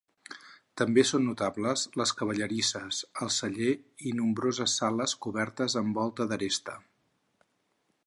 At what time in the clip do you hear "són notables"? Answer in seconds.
1.09-1.83